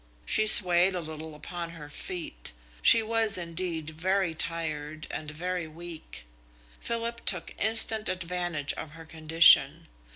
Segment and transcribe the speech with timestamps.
[0.25, 6.25] She swayed a little upon her feet she was indeed very tired and very weak.
[6.79, 9.85] Philip took instant advantage of her condition.